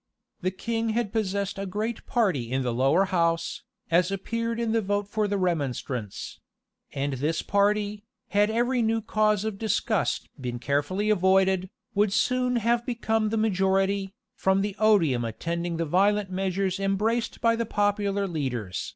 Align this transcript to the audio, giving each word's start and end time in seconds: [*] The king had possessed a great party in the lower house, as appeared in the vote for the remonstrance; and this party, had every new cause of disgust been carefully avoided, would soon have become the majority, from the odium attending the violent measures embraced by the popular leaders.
[*] 0.00 0.40
The 0.42 0.50
king 0.50 0.90
had 0.90 1.14
possessed 1.14 1.58
a 1.58 1.64
great 1.64 2.04
party 2.04 2.52
in 2.52 2.60
the 2.60 2.74
lower 2.74 3.06
house, 3.06 3.62
as 3.90 4.10
appeared 4.10 4.60
in 4.60 4.72
the 4.72 4.82
vote 4.82 5.08
for 5.08 5.26
the 5.26 5.38
remonstrance; 5.38 6.40
and 6.92 7.14
this 7.14 7.40
party, 7.40 8.04
had 8.28 8.50
every 8.50 8.82
new 8.82 9.00
cause 9.00 9.46
of 9.46 9.56
disgust 9.56 10.28
been 10.38 10.58
carefully 10.58 11.08
avoided, 11.08 11.70
would 11.94 12.12
soon 12.12 12.56
have 12.56 12.84
become 12.84 13.30
the 13.30 13.38
majority, 13.38 14.12
from 14.34 14.60
the 14.60 14.76
odium 14.78 15.24
attending 15.24 15.78
the 15.78 15.86
violent 15.86 16.30
measures 16.30 16.78
embraced 16.78 17.40
by 17.40 17.56
the 17.56 17.64
popular 17.64 18.28
leaders. 18.28 18.94